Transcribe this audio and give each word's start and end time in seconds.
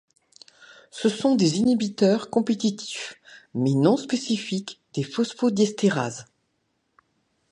Ce 0.89 1.09
sont 1.09 1.35
des 1.35 1.59
inhibiteurs 1.59 2.31
compétitifs 2.31 3.21
mais 3.53 3.75
non 3.75 3.97
spécifiques 3.97 4.81
des 4.95 5.03
phosphodiestérases. 5.03 6.25